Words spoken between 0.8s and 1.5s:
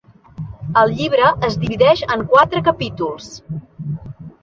El llibre